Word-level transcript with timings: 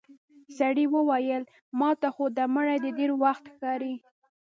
سړي 0.57 0.85
وويل: 0.95 1.43
ماته 1.79 2.07
خو 2.15 2.25
دا 2.37 2.45
مړی 2.55 2.77
د 2.81 2.87
ډېر 2.97 3.11
وخت 3.23 3.43
ښکاري. 3.53 3.95